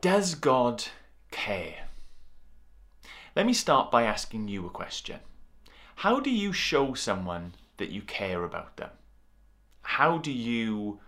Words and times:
Does 0.00 0.34
God 0.34 0.84
care? 1.30 1.88
Let 3.36 3.44
me 3.44 3.52
start 3.52 3.90
by 3.90 4.04
asking 4.04 4.48
you 4.48 4.64
a 4.64 4.70
question. 4.70 5.20
How 5.96 6.20
do 6.20 6.30
you 6.30 6.54
show 6.54 6.94
someone 6.94 7.52
that 7.76 7.90
you 7.90 8.00
care 8.00 8.42
about 8.42 8.78
them? 8.78 8.88
How 9.82 10.16
do 10.16 10.32
you 10.32 11.00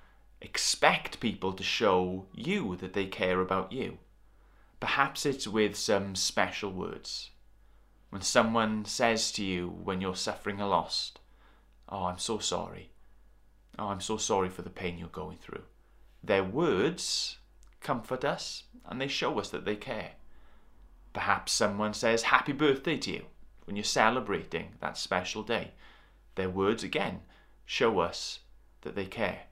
expect 0.42 1.20
people 1.20 1.54
to 1.54 1.62
show 1.62 2.26
you 2.34 2.76
that 2.76 2.92
they 2.92 3.06
care 3.06 3.40
about 3.40 3.72
you? 3.72 3.96
Perhaps 4.78 5.24
it's 5.24 5.48
with 5.48 5.74
some 5.74 6.14
special 6.14 6.70
words. 6.70 7.30
When 8.10 8.20
someone 8.20 8.84
says 8.84 9.32
to 9.32 9.42
you 9.42 9.70
when 9.70 10.02
you're 10.02 10.14
suffering 10.14 10.60
a 10.60 10.68
loss, 10.68 11.12
Oh, 11.88 12.04
I'm 12.04 12.18
so 12.18 12.38
sorry. 12.38 12.90
Oh, 13.78 13.86
I'm 13.86 14.02
so 14.02 14.18
sorry 14.18 14.50
for 14.50 14.60
the 14.60 14.68
pain 14.68 14.98
you're 14.98 15.08
going 15.08 15.38
through. 15.38 15.64
Their 16.22 16.44
words 16.44 17.38
comfort 17.82 18.24
us 18.24 18.64
and 18.86 19.00
they 19.00 19.08
show 19.08 19.38
us 19.38 19.50
that 19.50 19.64
they 19.64 19.76
care. 19.76 20.12
Perhaps 21.12 21.52
someone 21.52 21.94
says 21.94 22.24
happy 22.24 22.52
birthday 22.52 22.96
to 22.96 23.10
you 23.10 23.26
when 23.64 23.76
you're 23.76 23.84
celebrating 23.84 24.74
that 24.80 24.96
special 24.96 25.42
day. 25.42 25.72
Their 26.34 26.50
words 26.50 26.82
again 26.82 27.20
show 27.66 28.00
us 28.00 28.40
that 28.82 28.94
they 28.94 29.04
care. 29.04 29.44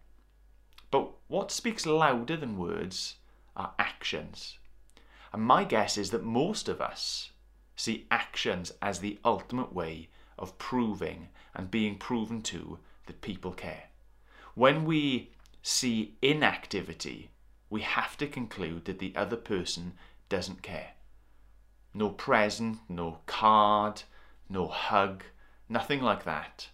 But 0.90 1.10
what 1.28 1.50
speaks 1.50 1.86
louder 1.86 2.36
than 2.36 2.58
words 2.58 3.16
are 3.54 3.74
actions. 3.78 4.58
And 5.32 5.42
my 5.42 5.64
guess 5.64 5.96
is 5.96 6.10
that 6.10 6.24
most 6.24 6.68
of 6.68 6.80
us 6.80 7.30
see 7.76 8.06
actions 8.10 8.72
as 8.82 8.98
the 8.98 9.18
ultimate 9.24 9.72
way 9.72 10.08
of 10.38 10.58
proving 10.58 11.28
and 11.54 11.70
being 11.70 11.96
proven 11.96 12.42
to 12.42 12.78
that 13.06 13.22
people 13.22 13.52
care. 13.52 13.84
When 14.54 14.84
we 14.84 15.30
see 15.62 16.16
inactivity, 16.22 17.30
we 17.70 17.82
have 17.82 18.16
to 18.18 18.26
conclude 18.26 18.84
that 18.84 18.98
the 18.98 19.14
other 19.16 19.36
person 19.36 19.94
doesn't 20.28 20.62
care. 20.62 20.92
No 21.94 22.10
present, 22.10 22.78
no 22.88 23.20
card, 23.26 24.02
no 24.48 24.66
hug, 24.66 25.22
nothing 25.68 26.02
like 26.02 26.24
that. 26.24 26.68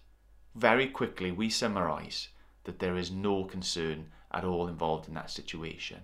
Very 0.55 0.87
quickly, 0.87 1.31
we 1.31 1.49
summarize 1.49 2.29
that 2.63 2.79
there 2.79 2.97
is 2.97 3.11
no 3.11 3.45
concern 3.45 4.07
at 4.31 4.43
all 4.43 4.67
involved 4.67 5.07
in 5.07 5.13
that 5.13 5.29
situation. 5.31 6.01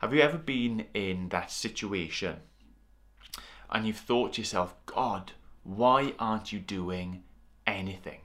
Have 0.00 0.12
you 0.12 0.20
ever 0.20 0.36
been 0.36 0.86
in 0.92 1.30
that 1.30 1.50
situation 1.50 2.36
and 3.70 3.86
you've 3.86 3.96
thought 3.96 4.34
to 4.34 4.40
yourself, 4.40 4.74
God, 4.84 5.32
why 5.62 6.12
aren't 6.18 6.52
you 6.52 6.58
doing 6.58 7.22
anything? 7.66 8.20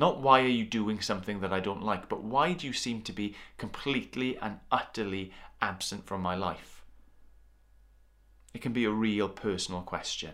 Not 0.00 0.22
why 0.22 0.40
are 0.40 0.46
you 0.46 0.64
doing 0.64 1.02
something 1.02 1.40
that 1.40 1.52
I 1.52 1.60
don't 1.60 1.82
like, 1.82 2.08
but 2.08 2.22
why 2.22 2.54
do 2.54 2.66
you 2.66 2.72
seem 2.72 3.02
to 3.02 3.12
be 3.12 3.36
completely 3.58 4.38
and 4.38 4.58
utterly 4.72 5.30
absent 5.60 6.06
from 6.06 6.22
my 6.22 6.34
life? 6.34 6.82
It 8.54 8.62
can 8.62 8.72
be 8.72 8.86
a 8.86 8.90
real 8.90 9.28
personal 9.28 9.82
question. 9.82 10.30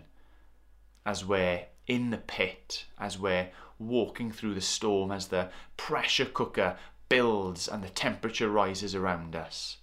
As 1.05 1.25
we're 1.25 1.65
in 1.89 2.11
the 2.11 2.17
pit, 2.17 2.85
as 2.97 3.19
we're 3.19 3.49
walking 3.81 4.31
through 4.31 4.55
the 4.55 4.61
storm, 4.61 5.11
as 5.11 5.27
the 5.27 5.51
pressure 5.77 6.27
cooker 6.27 6.77
builds 7.09 7.67
and 7.67 7.83
the 7.83 7.89
temperature 7.89 8.49
rises 8.49 8.95
around 8.95 9.35
us. 9.35 9.79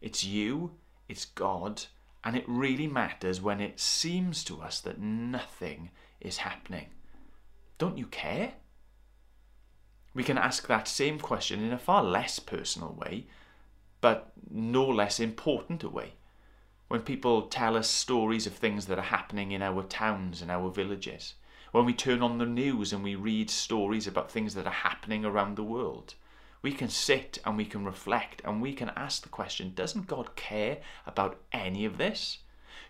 It's 0.00 0.24
you, 0.24 0.70
it's 1.06 1.26
God, 1.26 1.84
and 2.24 2.34
it 2.34 2.44
really 2.48 2.86
matters 2.86 3.42
when 3.42 3.60
it 3.60 3.78
seems 3.78 4.42
to 4.44 4.62
us 4.62 4.80
that 4.80 4.98
nothing 4.98 5.90
is 6.18 6.38
happening. 6.38 6.86
Don't 7.76 7.98
you 7.98 8.06
care? 8.06 8.54
We 10.14 10.24
can 10.24 10.36
ask 10.36 10.66
that 10.66 10.88
same 10.88 11.18
question 11.18 11.64
in 11.64 11.72
a 11.72 11.78
far 11.78 12.04
less 12.04 12.38
personal 12.38 12.92
way, 12.92 13.26
but 14.00 14.32
no 14.50 14.86
less 14.86 15.18
important 15.18 15.82
a 15.82 15.88
way. 15.88 16.14
When 16.88 17.00
people 17.00 17.42
tell 17.42 17.76
us 17.76 17.88
stories 17.88 18.46
of 18.46 18.52
things 18.52 18.86
that 18.86 18.98
are 18.98 19.02
happening 19.02 19.52
in 19.52 19.62
our 19.62 19.82
towns 19.82 20.42
and 20.42 20.50
our 20.50 20.70
villages, 20.70 21.34
when 21.70 21.86
we 21.86 21.94
turn 21.94 22.22
on 22.22 22.36
the 22.36 22.44
news 22.44 22.92
and 22.92 23.02
we 23.02 23.14
read 23.14 23.48
stories 23.48 24.06
about 24.06 24.30
things 24.30 24.54
that 24.54 24.66
are 24.66 24.70
happening 24.70 25.24
around 25.24 25.56
the 25.56 25.62
world, 25.62 26.14
we 26.60 26.72
can 26.72 26.90
sit 26.90 27.38
and 27.46 27.56
we 27.56 27.64
can 27.64 27.84
reflect 27.84 28.42
and 28.44 28.60
we 28.60 28.74
can 28.74 28.90
ask 28.90 29.22
the 29.22 29.30
question 29.30 29.72
Doesn't 29.74 30.06
God 30.06 30.36
care 30.36 30.78
about 31.06 31.40
any 31.50 31.86
of 31.86 31.96
this? 31.96 32.38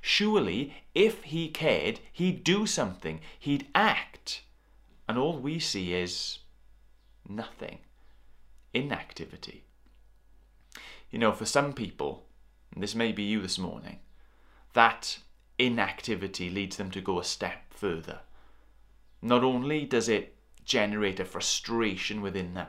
Surely, 0.00 0.74
if 0.96 1.22
He 1.22 1.48
cared, 1.48 2.00
He'd 2.12 2.42
do 2.42 2.66
something, 2.66 3.20
He'd 3.38 3.68
act. 3.72 4.42
And 5.08 5.16
all 5.16 5.38
we 5.38 5.60
see 5.60 5.94
is 5.94 6.40
nothing 7.28 7.78
inactivity. 8.74 9.64
You 11.10 11.18
know, 11.18 11.32
for 11.32 11.44
some 11.44 11.72
people, 11.72 12.26
this 12.76 12.94
may 12.94 13.12
be 13.12 13.22
you 13.22 13.40
this 13.42 13.58
morning, 13.58 13.98
that 14.72 15.18
inactivity 15.58 16.48
leads 16.48 16.76
them 16.76 16.90
to 16.92 17.00
go 17.00 17.18
a 17.18 17.24
step 17.24 17.72
further. 17.74 18.20
Not 19.20 19.44
only 19.44 19.84
does 19.84 20.08
it 20.08 20.34
generate 20.64 21.20
a 21.20 21.24
frustration 21.24 22.22
within 22.22 22.54
them, 22.54 22.68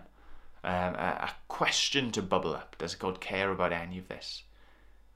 um, 0.64 0.96
a, 0.96 1.30
a 1.30 1.32
question 1.48 2.12
to 2.12 2.22
bubble 2.22 2.56
up 2.56 2.78
does 2.78 2.96
God 2.96 3.20
care 3.20 3.52
about 3.52 3.74
any 3.74 3.98
of 3.98 4.08
this? 4.08 4.44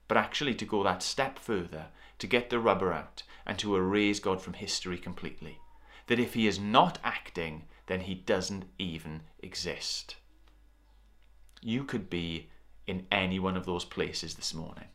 But 0.08 0.18
actually, 0.18 0.56
to 0.56 0.66
go 0.66 0.84
that 0.84 1.04
step 1.04 1.38
further, 1.38 1.88
to 2.20 2.28
get 2.28 2.50
the 2.50 2.60
rubber 2.60 2.94
out, 2.94 3.24
and 3.46 3.60
to 3.60 3.76
erase 3.76 4.20
God 4.20 4.42
from 4.42 4.54
history 4.54 4.98
completely. 4.98 5.60
That 6.08 6.20
if 6.20 6.34
He 6.34 6.48
is 6.48 6.60
not 6.60 6.98
acting, 7.04 7.66
then 7.88 8.02
He 8.02 8.14
doesn't 8.14 8.66
even 8.78 9.22
exist. 9.40 10.16
You 11.62 11.84
could 11.84 12.10
be 12.10 12.50
in 12.86 13.08
any 13.12 13.40
one 13.40 13.58
of 13.58 13.66
those 13.66 13.84
places 13.84 14.36
this 14.36 14.54
morning, 14.54 14.88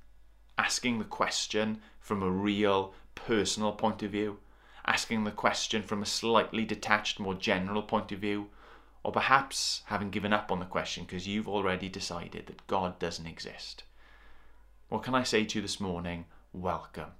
asking 0.57 0.99
the 0.99 1.05
question 1.05 1.81
from 2.01 2.23
a 2.23 2.31
real 2.31 2.95
personal 3.15 3.73
point 3.73 4.03
of 4.03 4.13
view, 4.13 4.39
asking 4.87 5.25
the 5.25 5.31
question 5.31 5.83
from 5.83 6.03
a 6.03 6.07
slightly 6.07 6.65
detached, 6.65 7.21
more 7.21 7.35
general 7.35 7.83
point 7.83 8.13
of 8.13 8.21
view, 8.21 8.49
or 9.05 9.13
perhaps 9.13 9.83
having 9.87 10.11
given 10.11 10.33
up 10.33 10.53
on 10.53 10.61
the 10.61 10.65
question 10.65 11.05
because 11.05 11.27
you've 11.27 11.49
already 11.49 11.89
decided 11.89 12.47
that 12.47 12.67
God 12.67 12.99
doesn't 12.99 13.27
exist. 13.27 13.83
What 14.89 15.03
can 15.03 15.15
I 15.15 15.23
say 15.23 15.45
to 15.45 15.59
you 15.59 15.63
this 15.63 15.81
morning? 15.81 16.27
Welcome. 16.53 17.13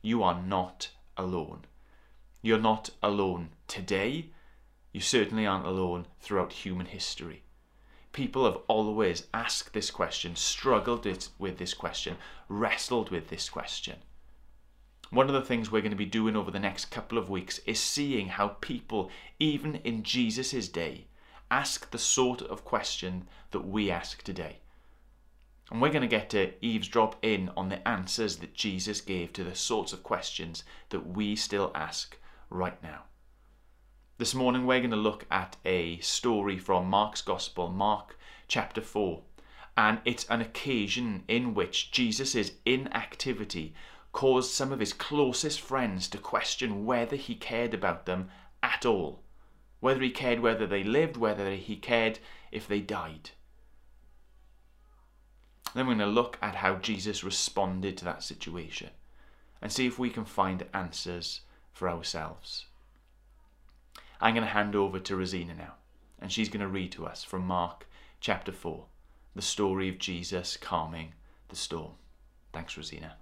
You 0.00 0.22
are 0.22 0.40
not 0.40 0.90
alone. 1.16 1.64
You're 2.40 2.58
not 2.58 2.90
alone 3.02 3.50
today. 3.68 4.30
You 4.94 5.00
certainly 5.00 5.44
aren't 5.44 5.66
alone 5.66 6.06
throughout 6.20 6.52
human 6.52 6.86
history. 6.86 7.42
People 8.12 8.44
have 8.44 8.60
always 8.68 9.26
asked 9.34 9.72
this 9.72 9.90
question, 9.90 10.36
struggled 10.36 11.04
with 11.36 11.58
this 11.58 11.74
question, 11.74 12.16
wrestled 12.48 13.10
with 13.10 13.28
this 13.28 13.48
question. 13.48 13.96
One 15.10 15.26
of 15.26 15.34
the 15.34 15.42
things 15.42 15.68
we're 15.68 15.80
going 15.80 15.90
to 15.90 15.96
be 15.96 16.06
doing 16.06 16.36
over 16.36 16.52
the 16.52 16.60
next 16.60 16.92
couple 16.92 17.18
of 17.18 17.28
weeks 17.28 17.58
is 17.66 17.80
seeing 17.80 18.28
how 18.28 18.56
people, 18.60 19.10
even 19.40 19.80
in 19.82 20.04
Jesus' 20.04 20.68
day, 20.68 21.08
ask 21.50 21.90
the 21.90 21.98
sort 21.98 22.40
of 22.42 22.64
question 22.64 23.26
that 23.50 23.66
we 23.66 23.90
ask 23.90 24.22
today. 24.22 24.58
And 25.72 25.82
we're 25.82 25.88
going 25.90 26.02
to 26.02 26.06
get 26.06 26.30
to 26.30 26.52
eavesdrop 26.64 27.16
in 27.20 27.50
on 27.56 27.68
the 27.68 27.86
answers 27.86 28.36
that 28.36 28.54
Jesus 28.54 29.00
gave 29.00 29.32
to 29.32 29.42
the 29.42 29.56
sorts 29.56 29.92
of 29.92 30.04
questions 30.04 30.62
that 30.90 31.04
we 31.04 31.34
still 31.34 31.72
ask 31.74 32.16
right 32.48 32.80
now. 32.80 33.02
This 34.16 34.32
morning, 34.32 34.64
we're 34.64 34.78
going 34.78 34.90
to 34.90 34.96
look 34.96 35.26
at 35.28 35.56
a 35.64 35.98
story 35.98 36.56
from 36.56 36.88
Mark's 36.88 37.20
Gospel, 37.20 37.68
Mark 37.68 38.16
chapter 38.46 38.80
4. 38.80 39.20
And 39.76 39.98
it's 40.04 40.24
an 40.26 40.40
occasion 40.40 41.24
in 41.26 41.52
which 41.52 41.90
Jesus' 41.90 42.52
inactivity 42.64 43.74
caused 44.12 44.52
some 44.52 44.70
of 44.70 44.78
his 44.78 44.92
closest 44.92 45.60
friends 45.60 46.06
to 46.06 46.18
question 46.18 46.86
whether 46.86 47.16
he 47.16 47.34
cared 47.34 47.74
about 47.74 48.06
them 48.06 48.30
at 48.62 48.86
all. 48.86 49.24
Whether 49.80 50.02
he 50.02 50.10
cared 50.10 50.38
whether 50.38 50.68
they 50.68 50.84
lived, 50.84 51.16
whether 51.16 51.50
he 51.50 51.74
cared 51.74 52.20
if 52.52 52.68
they 52.68 52.80
died. 52.80 53.30
Then 55.74 55.88
we're 55.88 55.96
going 55.96 56.06
to 56.06 56.14
look 56.14 56.38
at 56.40 56.54
how 56.54 56.76
Jesus 56.76 57.24
responded 57.24 57.96
to 57.96 58.04
that 58.04 58.22
situation 58.22 58.90
and 59.60 59.72
see 59.72 59.88
if 59.88 59.98
we 59.98 60.08
can 60.08 60.24
find 60.24 60.64
answers 60.72 61.40
for 61.72 61.88
ourselves. 61.88 62.66
I'm 64.20 64.34
going 64.34 64.46
to 64.46 64.52
hand 64.52 64.74
over 64.74 64.98
to 65.00 65.16
Rosina 65.16 65.54
now, 65.54 65.74
and 66.20 66.30
she's 66.30 66.48
going 66.48 66.60
to 66.60 66.68
read 66.68 66.92
to 66.92 67.06
us 67.06 67.24
from 67.24 67.46
Mark 67.46 67.86
chapter 68.20 68.52
4, 68.52 68.84
the 69.34 69.42
story 69.42 69.88
of 69.88 69.98
Jesus 69.98 70.56
calming 70.56 71.12
the 71.48 71.56
storm. 71.56 71.92
Thanks, 72.52 72.76
Rosina. 72.76 73.16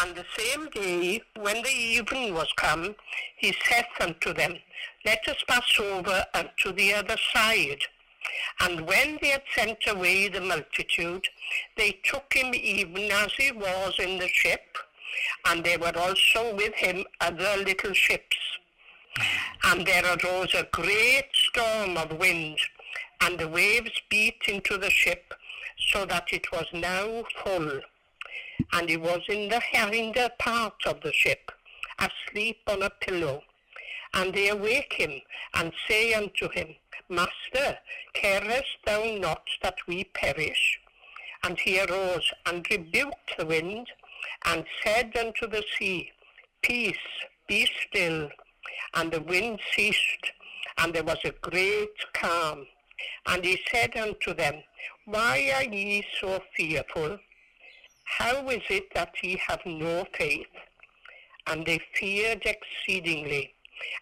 And 0.00 0.14
the 0.14 0.24
same 0.36 0.68
day, 0.70 1.22
when 1.40 1.62
the 1.62 1.70
evening 1.70 2.34
was 2.34 2.52
come, 2.56 2.94
he 3.36 3.52
saith 3.64 3.86
unto 4.00 4.32
them, 4.32 4.56
Let 5.04 5.26
us 5.26 5.42
pass 5.48 5.80
over 5.80 6.24
unto 6.34 6.72
the 6.72 6.94
other 6.94 7.16
side. 7.34 7.80
And 8.60 8.86
when 8.86 9.18
they 9.20 9.28
had 9.28 9.42
sent 9.56 9.78
away 9.88 10.28
the 10.28 10.40
multitude, 10.40 11.26
they 11.76 11.98
took 12.04 12.32
him 12.32 12.54
even 12.54 13.10
as 13.10 13.32
he 13.32 13.50
was 13.50 13.94
in 13.98 14.18
the 14.18 14.28
ship, 14.28 14.78
and 15.46 15.64
there 15.64 15.78
were 15.78 15.96
also 15.96 16.54
with 16.54 16.74
him 16.74 17.04
other 17.20 17.56
little 17.56 17.92
ships. 17.92 18.36
And 19.64 19.86
there 19.86 20.04
arose 20.04 20.54
a 20.54 20.68
great 20.70 21.28
storm 21.32 21.96
of 21.96 22.18
wind, 22.18 22.58
and 23.20 23.38
the 23.38 23.48
waves 23.48 24.00
beat 24.08 24.42
into 24.46 24.78
the 24.78 24.90
ship 24.90 25.34
so 25.92 26.04
that 26.06 26.32
it 26.32 26.52
was 26.52 26.66
now 26.72 27.24
full. 27.42 27.80
And 28.72 28.88
he 28.88 28.96
was 28.96 29.22
in 29.28 29.48
the 29.48 29.60
hinder 29.60 30.28
part 30.38 30.74
of 30.86 31.00
the 31.00 31.12
ship, 31.12 31.50
asleep 31.98 32.58
on 32.66 32.82
a 32.82 32.90
pillow. 32.90 33.42
And 34.14 34.32
they 34.34 34.48
awake 34.48 34.94
him, 34.94 35.20
and 35.54 35.72
say 35.86 36.14
unto 36.14 36.48
him, 36.50 36.74
Master, 37.08 37.78
carest 38.14 38.78
thou 38.84 39.16
not 39.16 39.44
that 39.62 39.76
we 39.86 40.04
perish? 40.04 40.80
And 41.42 41.58
he 41.58 41.80
arose 41.80 42.32
and 42.46 42.66
rebuked 42.70 43.36
the 43.38 43.46
wind, 43.46 43.88
and 44.44 44.64
said 44.84 45.16
unto 45.16 45.46
the 45.46 45.62
sea, 45.78 46.10
Peace, 46.62 46.96
be 47.48 47.68
still. 47.86 48.28
And 48.94 49.12
the 49.12 49.20
wind 49.20 49.60
ceased, 49.74 50.32
and 50.78 50.94
there 50.94 51.04
was 51.04 51.18
a 51.24 51.30
great 51.30 52.12
calm. 52.12 52.66
And 53.26 53.44
he 53.44 53.60
said 53.70 53.96
unto 53.96 54.34
them, 54.34 54.62
Why 55.04 55.50
are 55.54 55.64
ye 55.64 56.04
so 56.20 56.40
fearful? 56.56 57.18
How 58.04 58.48
is 58.48 58.62
it 58.70 58.92
that 58.94 59.14
ye 59.22 59.40
have 59.46 59.60
no 59.66 60.04
faith? 60.16 60.46
And 61.46 61.64
they 61.64 61.80
feared 61.94 62.44
exceedingly, 62.44 63.54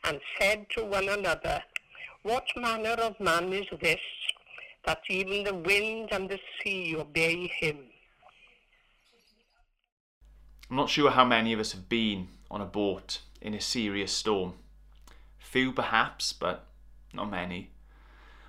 and 0.04 0.20
said 0.38 0.66
to 0.70 0.84
one 0.84 1.08
another, 1.08 1.62
What 2.22 2.46
manner 2.56 2.96
of 3.02 3.20
man 3.20 3.52
is 3.52 3.66
this, 3.80 4.00
that 4.84 5.02
even 5.08 5.44
the 5.44 5.54
wind 5.54 6.08
and 6.12 6.28
the 6.28 6.40
sea 6.62 6.96
obey 6.96 7.48
him? 7.48 7.78
I'm 10.68 10.76
not 10.76 10.90
sure 10.90 11.10
how 11.10 11.24
many 11.24 11.52
of 11.52 11.60
us 11.60 11.72
have 11.72 11.88
been 11.88 12.28
on 12.50 12.60
a 12.60 12.66
boat 12.66 13.20
in 13.40 13.54
a 13.54 13.60
serious 13.60 14.12
storm. 14.12 14.54
Few 15.38 15.72
perhaps, 15.72 16.32
but 16.32 16.66
not 17.12 17.30
many. 17.30 17.70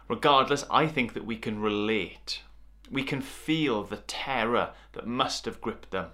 Regardless, 0.07 0.65
I 0.71 0.87
think 0.87 1.13
that 1.13 1.25
we 1.25 1.37
can 1.37 1.59
relate. 1.59 2.41
We 2.89 3.03
can 3.03 3.21
feel 3.21 3.83
the 3.83 3.97
terror 3.97 4.71
that 4.93 5.05
must 5.05 5.45
have 5.45 5.61
gripped 5.61 5.91
them. 5.91 6.07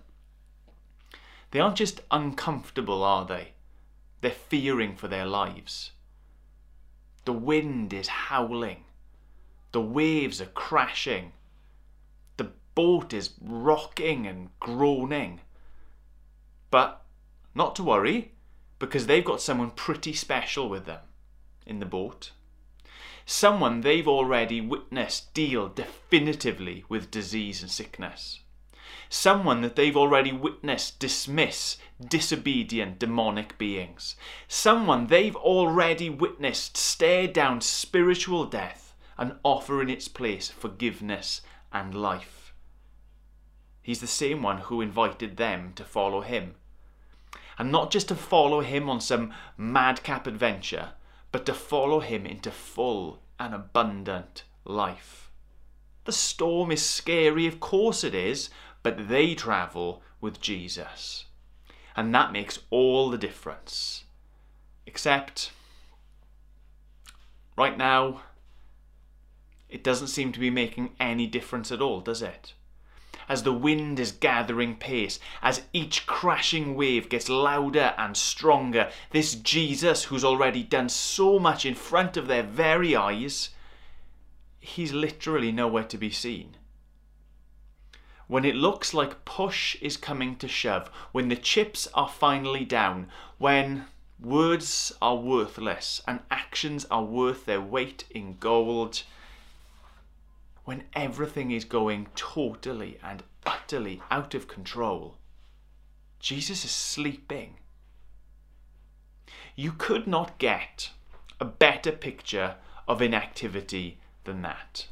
They 1.51 1.59
aren't 1.59 1.77
just 1.77 2.01
uncomfortable, 2.11 3.03
are 3.03 3.25
they? 3.25 3.49
They're 4.21 4.31
fearing 4.31 4.95
for 4.95 5.07
their 5.07 5.25
lives. 5.25 5.91
The 7.25 7.33
wind 7.33 7.94
is 7.94 8.07
howling. 8.07 8.83
The 9.71 9.81
waves 9.81 10.41
are 10.41 10.47
crashing. 10.47 11.31
The 12.38 12.51
boat 12.75 13.13
is 13.13 13.35
rocking 13.41 14.27
and 14.27 14.49
groaning. 14.59 15.39
But 16.73 17.03
not 17.53 17.75
to 17.75 17.83
worry, 17.83 18.31
because 18.79 19.05
they've 19.05 19.23
got 19.23 19.39
someone 19.39 19.69
pretty 19.69 20.11
special 20.11 20.67
with 20.67 20.85
them 20.85 21.01
in 21.67 21.79
the 21.79 21.85
boat. 21.85 22.31
Someone 23.27 23.81
they've 23.81 24.07
already 24.07 24.59
witnessed 24.59 25.35
deal 25.35 25.69
definitively 25.69 26.83
with 26.89 27.11
disease 27.11 27.61
and 27.61 27.69
sickness. 27.69 28.39
Someone 29.07 29.61
that 29.61 29.75
they've 29.75 29.95
already 29.95 30.31
witnessed 30.31 30.99
dismiss 30.99 31.77
disobedient 32.03 32.97
demonic 32.97 33.59
beings. 33.59 34.15
Someone 34.47 35.05
they've 35.05 35.35
already 35.35 36.09
witnessed 36.09 36.75
stare 36.75 37.27
down 37.27 37.61
spiritual 37.61 38.45
death 38.45 38.95
and 39.15 39.37
offer 39.43 39.79
in 39.79 39.91
its 39.91 40.07
place 40.07 40.49
forgiveness 40.49 41.41
and 41.71 41.93
life. 41.93 42.55
He's 43.83 44.01
the 44.01 44.07
same 44.07 44.41
one 44.41 44.57
who 44.57 44.81
invited 44.81 45.37
them 45.37 45.73
to 45.75 45.85
follow 45.85 46.21
him. 46.21 46.55
And 47.57 47.71
not 47.71 47.91
just 47.91 48.07
to 48.07 48.15
follow 48.15 48.61
him 48.61 48.89
on 48.89 49.00
some 49.00 49.33
madcap 49.57 50.27
adventure, 50.27 50.89
but 51.31 51.45
to 51.45 51.53
follow 51.53 52.00
him 52.00 52.25
into 52.25 52.51
full 52.51 53.19
and 53.39 53.53
abundant 53.53 54.44
life. 54.65 55.31
The 56.05 56.11
storm 56.11 56.71
is 56.71 56.85
scary, 56.85 57.47
of 57.47 57.59
course 57.59 58.03
it 58.03 58.13
is, 58.13 58.50
but 58.81 59.07
they 59.07 59.35
travel 59.35 60.01
with 60.19 60.41
Jesus. 60.41 61.25
And 61.95 62.13
that 62.13 62.31
makes 62.31 62.59
all 62.69 63.09
the 63.09 63.17
difference. 63.17 64.03
Except, 64.85 65.51
right 67.57 67.77
now, 67.77 68.21
it 69.69 69.83
doesn't 69.83 70.07
seem 70.07 70.31
to 70.33 70.39
be 70.39 70.49
making 70.49 70.95
any 70.99 71.25
difference 71.25 71.71
at 71.71 71.81
all, 71.81 72.01
does 72.01 72.21
it? 72.21 72.53
As 73.27 73.43
the 73.43 73.53
wind 73.53 73.99
is 73.99 74.11
gathering 74.11 74.75
pace, 74.75 75.19
as 75.41 75.63
each 75.73 76.05
crashing 76.05 76.75
wave 76.75 77.09
gets 77.09 77.29
louder 77.29 77.93
and 77.97 78.15
stronger, 78.17 78.91
this 79.11 79.35
Jesus, 79.35 80.05
who's 80.05 80.23
already 80.23 80.63
done 80.63 80.89
so 80.89 81.39
much 81.39 81.65
in 81.65 81.75
front 81.75 82.17
of 82.17 82.27
their 82.27 82.43
very 82.43 82.95
eyes, 82.95 83.49
he's 84.59 84.93
literally 84.93 85.51
nowhere 85.51 85.83
to 85.83 85.97
be 85.97 86.09
seen. 86.09 86.57
When 88.27 88.45
it 88.45 88.55
looks 88.55 88.93
like 88.93 89.25
push 89.25 89.75
is 89.81 89.97
coming 89.97 90.37
to 90.37 90.47
shove, 90.47 90.87
when 91.11 91.27
the 91.27 91.35
chips 91.35 91.87
are 91.93 92.07
finally 92.07 92.65
down, 92.65 93.09
when 93.37 93.85
words 94.19 94.93
are 95.01 95.17
worthless 95.17 96.01
and 96.07 96.21
actions 96.31 96.85
are 96.89 97.03
worth 97.03 97.45
their 97.45 97.61
weight 97.61 98.05
in 98.09 98.37
gold, 98.37 99.03
when 100.65 100.83
everything 100.94 101.51
is 101.51 101.65
going 101.65 102.07
totally 102.15 102.98
and 103.04 103.24
utterly 103.45 104.01
out 104.10 104.33
of 104.33 104.48
control, 104.48 105.18
Jesus 106.19 106.63
is 106.63 106.71
sleeping. 106.71 107.57
You 109.56 109.74
could 109.74 110.07
not 110.07 110.38
get 110.38 110.92
a 111.39 111.45
better 111.45 111.92
picture 111.92 112.56
of 112.88 113.01
inactivity 113.01 114.00
than 114.24 114.42
that. 114.42 114.88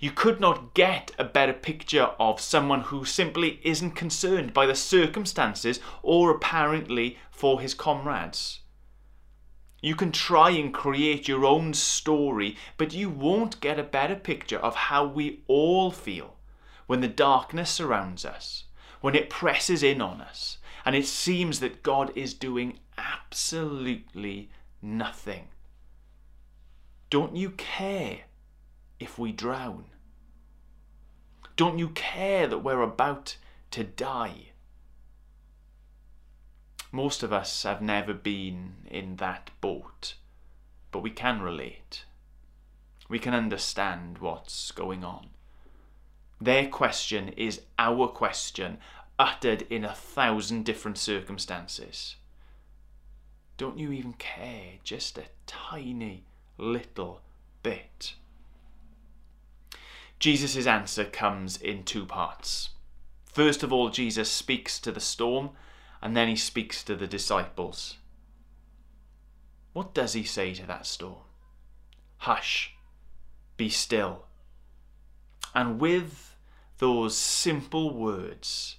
You 0.00 0.10
could 0.10 0.40
not 0.40 0.74
get 0.74 1.12
a 1.18 1.24
better 1.24 1.52
picture 1.52 2.10
of 2.18 2.40
someone 2.40 2.82
who 2.82 3.04
simply 3.04 3.60
isn't 3.62 3.92
concerned 3.92 4.52
by 4.52 4.66
the 4.66 4.74
circumstances 4.74 5.80
or 6.02 6.30
apparently 6.30 7.18
for 7.30 7.60
his 7.60 7.74
comrades. 7.74 8.60
You 9.80 9.94
can 9.94 10.10
try 10.10 10.50
and 10.50 10.72
create 10.72 11.28
your 11.28 11.44
own 11.44 11.74
story, 11.74 12.56
but 12.76 12.94
you 12.94 13.10
won't 13.10 13.60
get 13.60 13.78
a 13.78 13.84
better 13.84 14.16
picture 14.16 14.58
of 14.58 14.74
how 14.74 15.06
we 15.06 15.42
all 15.46 15.90
feel 15.90 16.36
when 16.86 17.00
the 17.00 17.08
darkness 17.08 17.70
surrounds 17.70 18.24
us, 18.24 18.64
when 19.00 19.14
it 19.14 19.30
presses 19.30 19.82
in 19.82 20.00
on 20.00 20.20
us, 20.20 20.58
and 20.84 20.96
it 20.96 21.06
seems 21.06 21.60
that 21.60 21.82
God 21.82 22.10
is 22.16 22.32
doing 22.32 22.78
absolutely 22.96 24.50
nothing. 24.80 25.48
Don't 27.10 27.36
you 27.36 27.50
care 27.50 28.20
if 28.98 29.18
we 29.18 29.32
drown? 29.32 29.86
Don't 31.56 31.78
you 31.78 31.88
care 31.90 32.46
that 32.46 32.58
we're 32.58 32.82
about 32.82 33.36
to 33.72 33.84
die? 33.84 34.50
Most 36.92 37.22
of 37.22 37.32
us 37.32 37.62
have 37.64 37.82
never 37.82 38.14
been 38.14 38.74
in 38.88 39.16
that 39.16 39.50
boat, 39.60 40.14
but 40.92 41.00
we 41.00 41.10
can 41.10 41.42
relate. 41.42 42.04
We 43.08 43.18
can 43.18 43.34
understand 43.34 44.18
what's 44.18 44.70
going 44.72 45.04
on. 45.04 45.28
Their 46.40 46.68
question 46.68 47.28
is 47.30 47.62
our 47.78 48.08
question, 48.08 48.78
uttered 49.18 49.62
in 49.62 49.84
a 49.84 49.94
thousand 49.94 50.64
different 50.64 50.98
circumstances. 50.98 52.16
Don't 53.56 53.78
you 53.78 53.90
even 53.92 54.12
care 54.14 54.74
just 54.84 55.16
a 55.16 55.24
tiny 55.46 56.24
little 56.58 57.22
bit? 57.62 58.14
Jesus' 60.18 60.66
answer 60.66 61.04
comes 61.04 61.56
in 61.56 61.84
two 61.84 62.04
parts. 62.04 62.70
First 63.24 63.62
of 63.62 63.72
all, 63.72 63.90
Jesus 63.90 64.30
speaks 64.30 64.78
to 64.80 64.92
the 64.92 65.00
storm 65.00 65.50
and 66.06 66.16
then 66.16 66.28
he 66.28 66.36
speaks 66.36 66.84
to 66.84 66.94
the 66.94 67.08
disciples. 67.08 67.96
What 69.72 69.92
does 69.92 70.12
he 70.12 70.22
say 70.22 70.54
to 70.54 70.64
that 70.64 70.86
storm? 70.86 71.24
Hush, 72.18 72.76
be 73.56 73.68
still. 73.68 74.26
And 75.52 75.80
with 75.80 76.36
those 76.78 77.16
simple 77.16 77.92
words, 77.92 78.76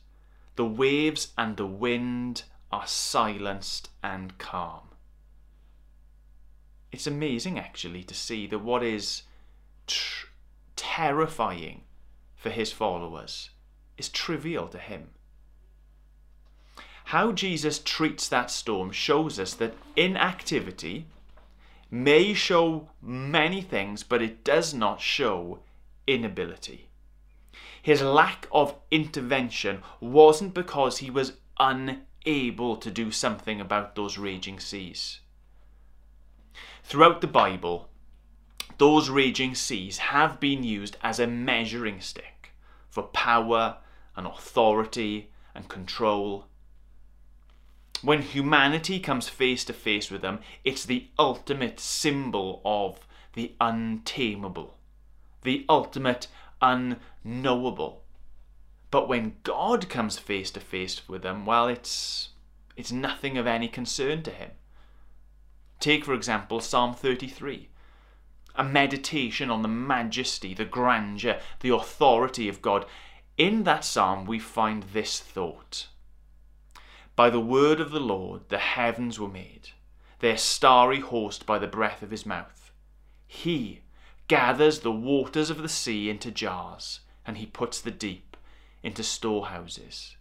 the 0.56 0.64
waves 0.64 1.34
and 1.38 1.58
the 1.58 1.66
wind 1.66 2.44
are 2.72 2.88
silenced 2.88 3.90
and 4.02 4.38
calm. 4.38 4.92
It's 6.94 7.08
amazing 7.08 7.60
actually 7.60 8.04
to 8.04 8.14
see 8.14 8.48
that 8.48 8.60
what 8.60 8.84
is 8.84 9.24
terrifying 10.78 11.84
for 12.38 12.52
his 12.52 12.72
followers 12.72 13.50
is 13.98 14.08
trivial 14.08 14.70
to 14.70 14.78
him. 14.78 15.10
How 17.12 17.32
Jesus 17.32 17.80
treats 17.80 18.28
that 18.28 18.52
storm 18.52 18.92
shows 18.92 19.40
us 19.40 19.54
that 19.54 19.76
inactivity 19.96 21.06
may 21.90 22.34
show 22.34 22.90
many 23.02 23.62
things, 23.62 24.04
but 24.04 24.22
it 24.22 24.44
does 24.44 24.74
not 24.74 25.00
show 25.00 25.60
inability. 26.06 26.90
His 27.82 28.02
lack 28.02 28.46
of 28.52 28.76
intervention 28.92 29.84
wasn't 30.02 30.54
because 30.54 30.98
he 30.98 31.10
was 31.10 31.38
unable 31.58 32.76
to 32.76 32.92
do 32.92 33.10
something 33.10 33.62
about 33.62 33.96
those 33.96 34.18
raging 34.18 34.60
seas. 34.60 35.22
Throughout 36.84 37.22
the 37.22 37.28
Bible, 37.28 37.88
those 38.80 39.10
raging 39.10 39.56
seas 39.56 39.98
have 39.98 40.42
been 40.42 40.62
used 40.62 40.98
as 41.02 41.22
a 41.22 41.28
measuring 41.28 42.02
stick 42.02 42.52
for 42.90 43.04
power 43.04 43.78
and 44.18 44.28
authority 44.28 45.32
and 45.56 45.70
control. 45.70 46.48
When 48.02 48.22
humanity 48.22 49.00
comes 49.00 49.28
face 49.28 49.66
to 49.66 49.74
face 49.74 50.12
with 50.12 50.22
them, 50.22 50.40
it's 50.64 50.86
the 50.86 51.08
ultimate 51.18 51.80
symbol 51.80 52.62
of 52.64 53.08
the 53.34 53.54
untamable, 53.60 54.78
the 55.44 55.66
ultimate 55.68 56.28
unknowable. 56.62 58.04
But 58.92 59.08
when 59.08 59.38
God 59.44 59.90
comes 59.90 60.20
face 60.20 60.52
to 60.52 60.60
face 60.60 61.08
with 61.08 61.24
them, 61.24 61.46
well, 61.46 61.68
it's, 61.68 62.30
it's 62.76 62.92
nothing 62.92 63.38
of 63.38 63.48
any 63.48 63.68
concern 63.68 64.24
to 64.24 64.32
him. 64.32 64.52
Take, 65.80 66.06
for 66.06 66.14
example, 66.14 66.60
Psalm 66.60 66.94
33 66.94 67.70
a 68.58 68.64
meditation 68.64 69.52
on 69.52 69.62
the 69.62 69.68
majesty, 69.68 70.54
the 70.56 70.66
grandeur, 70.66 71.40
the 71.60 71.70
authority 71.70 72.50
of 72.50 72.60
God. 72.60 72.86
In 73.38 73.64
that 73.66 73.86
psalm, 73.86 74.26
we 74.26 74.40
find 74.40 74.82
this 74.94 75.20
thought 75.20 75.88
By 77.18 77.30
the 77.30 77.42
word 77.42 77.82
of 77.82 77.92
the 77.92 78.00
Lord 78.00 78.48
the 78.48 78.60
heavens 78.60 79.20
were 79.20 79.28
made, 79.28 79.72
their 80.20 80.38
starry 80.38 81.02
host 81.02 81.46
by 81.46 81.60
the 81.60 81.68
breath 81.68 82.02
of 82.02 82.12
his 82.12 82.26
mouth. 82.26 82.72
He 83.28 83.82
gathers 84.30 84.80
the 84.80 84.92
waters 84.94 85.50
of 85.50 85.62
the 85.62 85.68
sea 85.68 86.10
into 86.10 86.32
jars, 86.32 87.02
and 87.26 87.38
he 87.38 87.46
puts 87.46 87.82
the 87.82 87.92
deep 87.92 88.38
into 88.82 89.04
storehouses. 89.04 90.16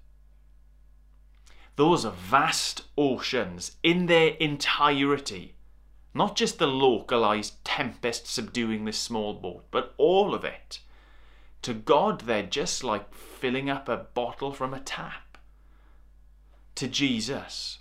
Those 1.76 2.04
are 2.04 2.12
vast 2.12 2.82
oceans 2.98 3.76
in 3.84 4.06
their 4.06 4.30
entirety 4.40 5.54
not 6.16 6.34
just 6.34 6.58
the 6.58 6.66
localized 6.66 7.62
tempest 7.62 8.26
subduing 8.26 8.86
this 8.86 8.98
small 8.98 9.34
boat, 9.34 9.66
but 9.70 9.94
all 9.98 10.34
of 10.34 10.44
it. 10.44 10.80
To 11.60 11.74
God, 11.74 12.22
they're 12.22 12.42
just 12.42 12.82
like 12.82 13.12
filling 13.12 13.68
up 13.68 13.86
a 13.86 13.98
bottle 13.98 14.50
from 14.50 14.72
a 14.72 14.80
tap. 14.80 15.25
To 16.76 16.88
Jesus, 16.88 17.78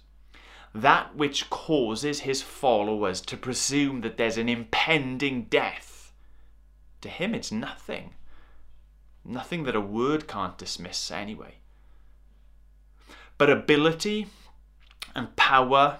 that 0.73 1.15
which 1.15 1.49
causes 1.49 2.21
his 2.21 2.41
followers 2.41 3.21
to 3.21 3.37
presume 3.37 4.01
that 4.01 4.17
there's 4.17 4.37
an 4.37 4.49
impending 4.49 5.43
death, 5.43 6.13
to 7.01 7.09
him 7.09 7.35
it's 7.35 7.51
nothing. 7.51 8.13
Nothing 9.23 9.63
that 9.63 9.75
a 9.75 9.81
word 9.81 10.27
can't 10.27 10.57
dismiss 10.57 11.11
anyway. 11.11 11.55
But 13.37 13.49
ability 13.49 14.27
and 15.15 15.35
power 15.35 15.99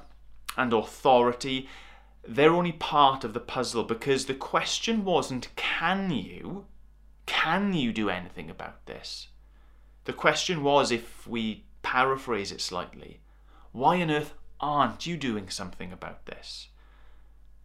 and 0.57 0.73
authority 0.73 1.67
they're 2.27 2.53
only 2.53 2.71
part 2.71 3.23
of 3.23 3.33
the 3.33 3.39
puzzle 3.39 3.83
because 3.83 4.25
the 4.25 4.33
question 4.33 5.05
wasn't 5.05 5.55
can 5.55 6.11
you 6.11 6.65
can 7.25 7.73
you 7.73 7.91
do 7.91 8.09
anything 8.09 8.49
about 8.49 8.85
this 8.85 9.27
the 10.05 10.13
question 10.13 10.63
was 10.63 10.91
if 10.91 11.27
we 11.27 11.63
paraphrase 11.85 12.51
it 12.51 12.59
slightly 12.59 13.19
why 13.71 14.01
on 14.01 14.09
earth 14.09 14.33
aren't 14.59 15.05
you 15.05 15.17
doing 15.17 15.49
something 15.49 15.91
about 15.91 16.25
this? 16.25 16.69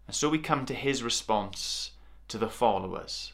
And 0.07 0.15
so 0.15 0.29
we 0.29 0.39
come 0.39 0.67
to 0.67 0.75
his 0.75 1.03
response 1.03 1.93
to 2.29 2.37
the 2.37 2.49
followers 2.49 3.33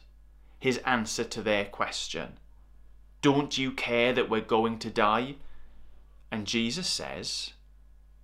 his 0.59 0.77
answer 0.79 1.23
to 1.23 1.41
their 1.41 1.65
question. 1.65 2.33
Don't 3.21 3.57
you 3.57 3.71
care 3.71 4.13
that 4.13 4.29
we're 4.29 4.41
going 4.41 4.79
to 4.79 4.89
die? 4.89 5.35
And 6.31 6.45
jesus 6.45 6.87
says 6.87 7.53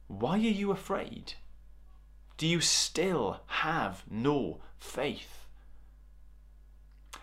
why 0.07 0.35
are 0.35 0.57
you 0.61 0.71
afraid? 0.71 1.33
Do 2.37 2.45
you 2.47 2.61
still 2.61 3.41
have 3.47 4.03
no 4.09 4.59
faith? 4.77 5.47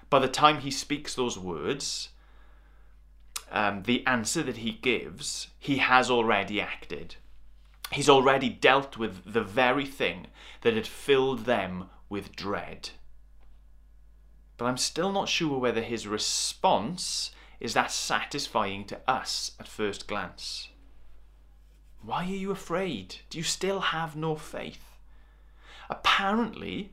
By 0.09 0.19
the 0.19 0.29
time 0.29 0.61
he 0.61 0.71
speaks 0.71 1.15
those 1.15 1.39
words, 1.39 2.09
um, 3.51 3.83
the 3.83 4.07
answer 4.07 4.43
that 4.43 4.59
he 4.59 4.73
gives, 4.73 5.49
he 5.59 5.79
has 5.79 6.11
already 6.11 6.61
acted. 6.61 7.17
He's 7.93 8.09
already 8.09 8.49
dealt 8.49 8.97
with 8.97 9.33
the 9.33 9.43
very 9.43 9.87
thing 9.87 10.29
that 10.63 10.75
had 10.75 10.87
filled 10.87 11.45
them 11.45 11.87
with 12.09 12.37
dread. 12.37 12.91
But 14.57 14.67
I'm 14.67 14.77
still 14.77 15.11
not 15.11 15.29
sure 15.29 15.59
whether 15.59 15.81
his 15.81 16.07
response 16.07 17.33
is 17.59 17.75
that 17.75 17.91
satisfying 17.91 18.85
to 18.87 19.01
us 19.09 19.53
at 19.59 19.69
first 19.69 20.07
glance. 20.07 20.69
Why 22.03 22.25
are 22.25 22.29
you 22.29 22.51
afraid? 22.51 23.17
Do 23.29 23.39
you 23.39 23.45
still 23.45 23.81
have 23.81 24.17
no 24.17 24.37
faith? 24.37 24.85
Apparently, 25.91 26.93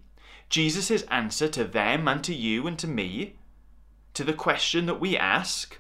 Jesus' 0.50 1.04
answer 1.04 1.48
to 1.50 1.64
them 1.64 2.08
and 2.08 2.24
to 2.24 2.34
you 2.34 2.68
and 2.68 2.78
to 2.80 2.88
me, 2.88 3.36
to 4.14 4.24
the 4.24 4.34
question 4.34 4.86
that 4.88 5.00
we 5.00 5.18
ask 5.18 5.78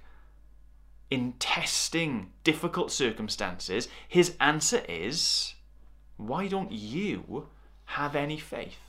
in 1.09 1.33
testing 1.33 2.31
difficult 2.43 2.91
circumstances, 2.91 3.87
his 4.07 4.35
answer 4.39 4.83
is 4.89 5.53
why 6.17 6.47
don't 6.47 6.71
you 6.71 7.47
have 7.85 8.15
any 8.15 8.37
faith? 8.37 8.79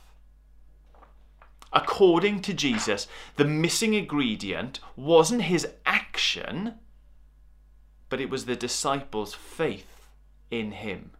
According 1.71 2.41
to 2.41 2.53
Jesus, 2.53 3.07
the 3.35 3.45
missing 3.45 3.93
ingredient 3.93 4.79
wasn't 4.95 5.43
his 5.43 5.67
action, 5.85 6.75
but 8.09 8.19
it 8.19 8.29
was 8.29 8.45
the 8.45 8.55
disciples' 8.55 9.35
faith 9.35 10.07
in 10.49 10.71
him. 10.71 11.11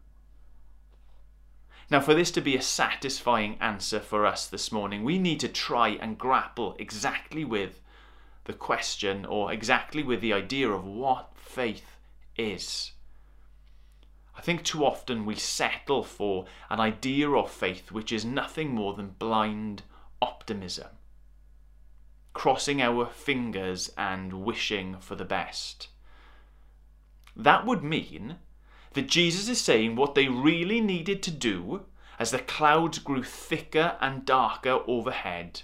Now, 1.91 1.99
for 1.99 2.13
this 2.13 2.31
to 2.31 2.41
be 2.41 2.55
a 2.55 2.61
satisfying 2.61 3.57
answer 3.59 3.99
for 3.99 4.25
us 4.25 4.47
this 4.47 4.71
morning, 4.71 5.03
we 5.03 5.17
need 5.17 5.39
to 5.39 5.47
try 5.47 5.89
and 5.89 6.17
grapple 6.17 6.75
exactly 6.79 7.43
with 7.43 7.81
the 8.49 8.53
question 8.55 9.25
or 9.25 9.53
exactly 9.53 10.01
with 10.01 10.21
the 10.21 10.33
idea 10.33 10.67
of 10.67 10.83
what 10.83 11.29
faith 11.35 11.99
is. 12.35 12.93
I 14.35 14.41
think 14.41 14.63
too 14.63 14.83
often 14.83 15.23
we 15.23 15.35
settle 15.35 16.01
for 16.01 16.47
an 16.67 16.79
idea 16.79 17.29
of 17.29 17.51
faith 17.51 17.91
which 17.91 18.11
is 18.11 18.25
nothing 18.25 18.73
more 18.73 18.95
than 18.95 19.17
blind 19.19 19.83
optimism, 20.19 20.87
crossing 22.33 22.81
our 22.81 23.05
fingers 23.05 23.91
and 23.95 24.43
wishing 24.43 24.97
for 24.99 25.13
the 25.13 25.25
best. 25.25 25.89
That 27.35 27.67
would 27.67 27.83
mean 27.83 28.37
that 28.93 29.07
Jesus 29.07 29.47
is 29.47 29.61
saying 29.61 29.95
what 29.95 30.15
they 30.15 30.27
really 30.27 30.81
needed 30.81 31.21
to 31.21 31.29
do 31.29 31.85
as 32.17 32.31
the 32.31 32.39
clouds 32.39 32.97
grew 32.97 33.21
thicker 33.21 33.95
and 34.01 34.25
darker 34.25 34.79
overhead 34.87 35.61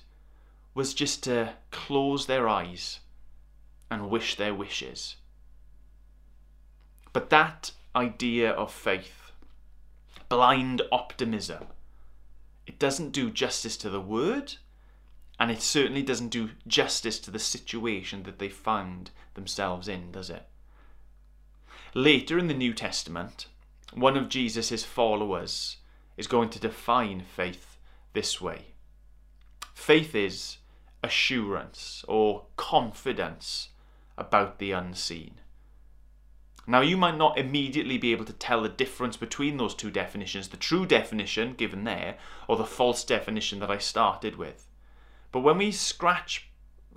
was 0.75 0.93
just 0.93 1.23
to 1.23 1.53
close 1.71 2.27
their 2.27 2.47
eyes 2.47 2.99
and 3.89 4.09
wish 4.09 4.35
their 4.35 4.53
wishes. 4.53 5.15
But 7.13 7.29
that 7.29 7.71
idea 7.95 8.51
of 8.51 8.71
faith, 8.71 9.31
blind 10.27 10.81
optimism, 10.91 11.67
it 12.67 12.77
doesn't 12.77 13.11
do 13.11 13.31
justice 13.31 13.77
to 13.77 13.89
the 13.89 14.01
word, 14.01 14.55
and 15.39 15.49
it 15.49 15.61
certainly 15.61 16.03
doesn't 16.03 16.29
do 16.29 16.49
justice 16.67 17.19
to 17.19 17.31
the 17.31 17.39
situation 17.39 18.23
that 18.23 18.39
they 18.39 18.49
found 18.49 19.11
themselves 19.35 19.87
in, 19.87 20.11
does 20.11 20.29
it? 20.29 20.45
Later 21.93 22.37
in 22.37 22.47
the 22.47 22.53
New 22.53 22.73
Testament, 22.73 23.47
one 23.93 24.17
of 24.17 24.27
Jesus' 24.27 24.83
followers 24.83 25.77
is 26.17 26.27
going 26.27 26.49
to 26.49 26.59
define 26.59 27.21
faith 27.21 27.77
this 28.13 28.39
way 28.41 28.67
faith 29.75 30.15
is 30.15 30.57
assurance 31.05 32.03
or 32.07 32.45
confidence 32.57 33.69
about 34.17 34.59
the 34.59 34.71
unseen. 34.71 35.35
Now, 36.67 36.81
you 36.81 36.97
might 36.97 37.17
not 37.17 37.37
immediately 37.37 37.97
be 37.99 38.11
able 38.11 38.25
to 38.25 38.33
tell 38.33 38.63
the 38.63 38.69
difference 38.69 39.17
between 39.17 39.57
those 39.57 39.75
two 39.75 39.91
definitions 39.91 40.47
the 40.47 40.57
true 40.57 40.85
definition 40.85 41.53
given 41.53 41.83
there, 41.83 42.17
or 42.47 42.57
the 42.57 42.65
false 42.65 43.03
definition 43.03 43.59
that 43.59 43.69
I 43.69 43.77
started 43.77 44.35
with. 44.35 44.65
But 45.31 45.41
when 45.41 45.59
we 45.59 45.71
scratch 45.71 46.49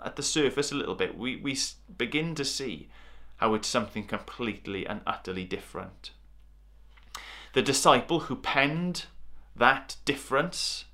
at 0.03 0.17
the 0.17 0.23
surface 0.23 0.73
a 0.73 0.77
little 0.77 0.95
bit, 0.95 1.19
we, 1.19 1.37
we 1.37 1.59
begin 1.99 2.35
to 2.37 2.45
see 2.45 2.89
how 3.37 3.55
it's 3.55 3.69
something 3.69 4.05
completely 4.05 4.87
and 4.87 5.03
utterly 5.07 5.45
different. 5.45 6.13
The 7.53 7.63
disciple 7.63 8.21
who 8.21 8.37
penned 8.37 9.07
that 9.55 9.97
difference, 10.05 10.87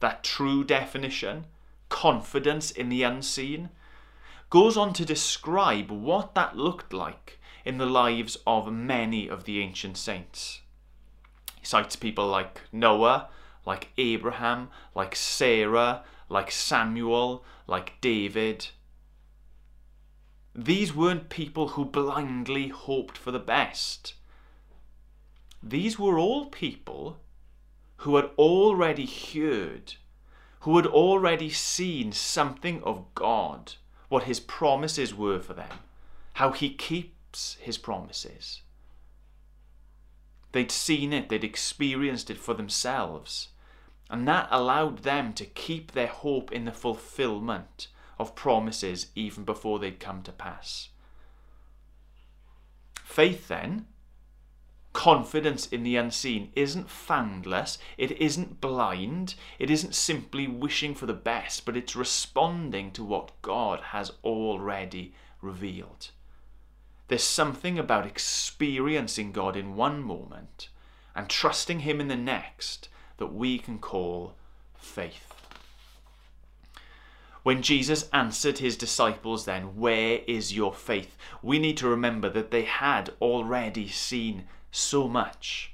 that 0.00 0.24
true 0.24 0.64
definition, 0.64 1.46
confidence 1.92 2.70
in 2.70 2.88
the 2.88 3.02
unseen, 3.02 3.68
goes 4.50 4.76
on 4.76 4.92
to 4.94 5.04
describe 5.04 5.90
what 5.90 6.34
that 6.34 6.56
looked 6.56 6.92
like 6.92 7.38
in 7.64 7.78
the 7.78 7.86
lives 7.86 8.36
of 8.46 8.72
many 8.72 9.28
of 9.28 9.44
the 9.44 9.60
ancient 9.60 9.96
saints. 9.96 10.62
He 11.60 11.66
cites 11.66 11.94
people 11.94 12.26
like 12.26 12.62
Noah, 12.72 13.28
like 13.64 13.92
Abraham, 13.96 14.70
like 14.94 15.14
Sarah, 15.14 16.02
like 16.28 16.50
Samuel, 16.50 17.44
like 17.68 18.00
David, 18.00 18.68
these 20.54 20.94
weren't 20.94 21.30
people 21.30 21.68
who 21.68 21.84
blindly 21.84 22.68
hoped 22.68 23.16
for 23.16 23.30
the 23.30 23.38
best. 23.38 24.14
These 25.62 25.98
were 25.98 26.18
all 26.18 26.46
people 26.46 27.20
who 27.98 28.16
had 28.16 28.30
already 28.36 29.06
heard, 29.06 29.94
who 30.62 30.76
had 30.76 30.86
already 30.86 31.50
seen 31.50 32.12
something 32.12 32.82
of 32.84 33.04
God, 33.14 33.74
what 34.08 34.24
his 34.24 34.38
promises 34.38 35.12
were 35.14 35.40
for 35.40 35.54
them, 35.54 35.80
how 36.34 36.52
he 36.52 36.72
keeps 36.72 37.56
his 37.60 37.76
promises. 37.76 38.62
They'd 40.52 40.70
seen 40.70 41.12
it, 41.12 41.28
they'd 41.28 41.42
experienced 41.42 42.30
it 42.30 42.38
for 42.38 42.54
themselves, 42.54 43.48
and 44.08 44.28
that 44.28 44.46
allowed 44.50 44.98
them 44.98 45.32
to 45.34 45.44
keep 45.44 45.92
their 45.92 46.06
hope 46.06 46.52
in 46.52 46.64
the 46.64 46.72
fulfillment 46.72 47.88
of 48.18 48.36
promises 48.36 49.08
even 49.16 49.42
before 49.42 49.80
they'd 49.80 49.98
come 49.98 50.22
to 50.22 50.32
pass. 50.32 50.90
Faith, 52.94 53.48
then, 53.48 53.86
confidence 55.02 55.66
in 55.66 55.82
the 55.82 55.96
unseen 55.96 56.52
isn't 56.54 56.88
foundless, 56.88 57.76
it 57.98 58.12
isn't 58.20 58.60
blind, 58.60 59.34
it 59.58 59.68
isn't 59.68 59.96
simply 59.96 60.46
wishing 60.46 60.94
for 60.94 61.06
the 61.06 61.12
best, 61.12 61.66
but 61.66 61.76
it's 61.76 61.96
responding 61.96 62.92
to 62.92 63.02
what 63.02 63.32
God 63.42 63.80
has 63.80 64.12
already 64.22 65.12
revealed. 65.40 66.12
There's 67.08 67.24
something 67.24 67.80
about 67.80 68.06
experiencing 68.06 69.32
God 69.32 69.56
in 69.56 69.74
one 69.74 70.04
moment 70.04 70.68
and 71.16 71.28
trusting 71.28 71.80
Him 71.80 72.00
in 72.00 72.06
the 72.06 72.14
next 72.14 72.88
that 73.16 73.34
we 73.34 73.58
can 73.58 73.80
call 73.80 74.36
faith. 74.76 75.34
When 77.42 77.60
Jesus 77.60 78.08
answered 78.12 78.58
his 78.58 78.76
disciples, 78.76 79.46
then, 79.46 79.76
Where 79.76 80.20
is 80.28 80.54
your 80.54 80.72
faith? 80.72 81.16
we 81.42 81.58
need 81.58 81.76
to 81.78 81.88
remember 81.88 82.28
that 82.28 82.52
they 82.52 82.62
had 82.62 83.10
already 83.20 83.88
seen 83.88 84.44
so 84.72 85.06
much. 85.06 85.72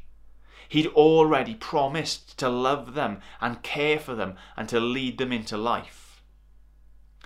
He'd 0.68 0.88
already 0.88 1.54
promised 1.54 2.36
to 2.38 2.50
love 2.50 2.92
them 2.92 3.22
and 3.40 3.62
care 3.62 3.98
for 3.98 4.14
them 4.14 4.36
and 4.54 4.68
to 4.68 4.78
lead 4.78 5.16
them 5.16 5.32
into 5.32 5.56
life. 5.56 6.20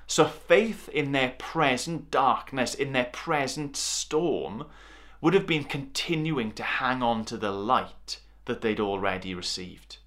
So 0.07 0.27
faith 0.27 0.89
in 0.91 1.11
their 1.11 1.35
present 1.39 2.11
darkness, 2.11 2.75
in 2.75 2.93
their 2.93 3.07
present 3.13 3.77
storm, 3.77 4.67
would 5.21 5.35
have 5.35 5.47
been 5.47 5.65
continuing 5.65 6.53
to 6.53 6.63
hang 6.63 7.03
on 7.03 7.25
to 7.25 7.37
the 7.37 7.51
light 7.51 8.21
that 8.45 8.61
they'd 8.61 8.81
already 8.81 9.35
received. 9.35 9.99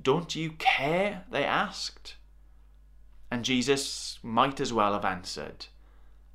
Don't 0.00 0.36
you 0.36 0.50
care? 0.58 1.24
they 1.30 1.44
asked. 1.44 2.16
And 3.30 3.44
Jesus 3.44 4.18
might 4.22 4.60
as 4.60 4.72
well 4.72 4.92
have 4.92 5.04
answered, 5.04 5.66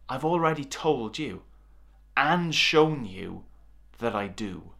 I've 0.10 0.26
already 0.26 0.66
told 0.66 1.18
you 1.18 1.44
and 2.16 2.54
shown 2.54 3.06
you 3.06 3.44
that 4.00 4.16
I 4.16 4.28
do. 4.28 4.72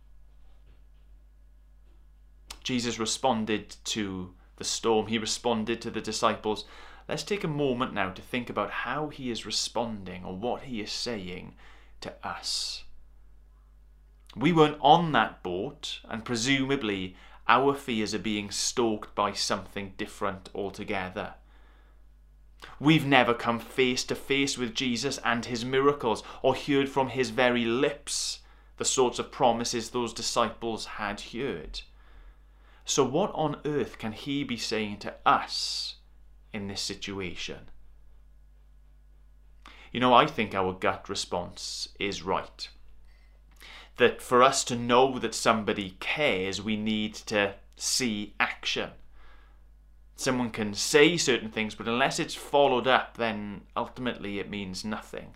Jesus 2.64 3.00
responded 3.00 3.76
to 3.86 4.34
the 4.58 4.64
storm, 4.64 5.08
he 5.08 5.18
responded 5.18 5.82
to 5.82 5.92
the 5.92 6.02
disciples. 6.02 6.66
Let's 7.10 7.24
take 7.24 7.44
a 7.44 7.50
moment 7.50 7.94
now 7.94 8.12
to 8.12 8.22
think 8.22 8.50
about 8.50 8.72
how 8.72 9.10
he 9.10 9.30
is 9.30 9.46
responding 9.46 10.24
or 10.24 10.36
what 10.36 10.64
he 10.64 10.80
is 10.80 10.92
saying 10.92 11.56
to 12.02 12.14
us. 12.24 12.84
We 14.36 14.54
weren't 14.54 14.78
on 14.80 15.12
that 15.12 15.44
boat, 15.44 16.00
and 16.10 16.26
presumably 16.26 17.16
our 17.48 17.74
fears 17.74 18.16
are 18.16 18.20
being 18.20 18.52
stalked 18.52 19.14
by 19.16 19.34
something 19.34 19.94
different 19.98 20.50
altogether. 20.56 21.36
We've 22.80 23.06
never 23.06 23.34
come 23.34 23.60
face 23.60 24.04
to 24.06 24.16
face 24.16 24.58
with 24.58 24.74
Jesus 24.74 25.20
and 25.24 25.46
his 25.46 25.64
miracles 25.64 26.24
or 26.42 26.56
heard 26.56 26.90
from 26.90 27.10
his 27.10 27.30
very 27.30 27.66
lips 27.66 28.40
the 28.78 28.86
sorts 28.86 29.20
of 29.20 29.32
promises 29.32 29.90
those 29.90 30.14
disciples 30.14 30.86
had 30.86 31.22
heard. 31.22 31.82
So, 32.86 33.04
what 33.04 33.32
on 33.34 33.62
earth 33.66 33.98
can 33.98 34.12
he 34.12 34.44
be 34.44 34.58
saying 34.58 34.98
to 35.00 35.14
us 35.26 35.96
in 36.52 36.68
this 36.68 36.82
situation? 36.82 37.70
You 39.92 40.00
know, 40.00 40.14
I 40.14 40.26
think 40.26 40.56
our 40.56 40.74
gut 40.74 41.08
response 41.08 41.88
is 42.00 42.24
right. 42.24 42.68
That 43.98 44.22
for 44.22 44.42
us 44.42 44.64
to 44.66 44.76
know 44.76 45.20
that 45.20 45.36
somebody 45.36 45.98
cares, 46.00 46.62
we 46.62 46.76
need 46.76 47.14
to 47.14 47.56
see 47.76 48.34
action 48.40 48.92
someone 50.16 50.52
can 50.52 50.74
say 50.74 51.18
certain 51.18 51.50
things, 51.50 51.76
but 51.76 51.88
unless 51.88 52.20
it's 52.20 52.36
followed 52.36 52.88
up, 52.88 53.18
then 53.18 53.62
ultimately 53.76 54.40
it 54.40 54.50
means 54.50 54.86
nothing. 54.86 55.36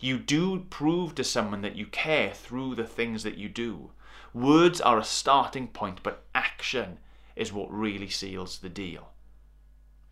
You 0.00 0.18
do 0.18 0.66
prove 0.70 1.14
to 1.16 1.24
someone 1.24 1.62
that 1.62 1.76
you 1.76 1.86
care 1.86 2.32
through 2.32 2.74
the 2.76 2.84
things 2.84 3.22
that 3.24 3.36
you 3.36 3.48
do. 3.48 3.90
Words 4.32 4.80
are 4.80 4.98
a 4.98 5.04
starting 5.04 5.68
point, 5.68 6.02
but 6.02 6.24
action 6.34 6.98
is 7.34 7.52
what 7.52 7.72
really 7.72 8.08
seals 8.08 8.58
the 8.58 8.68
deal. 8.68 9.08